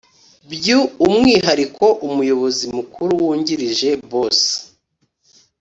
byu 0.53 0.79
umwihariko 1.05 1.85
umuyobozi 2.07 2.65
mukuru 2.75 3.11
wungirije 3.23 3.89
bosi 4.11 4.53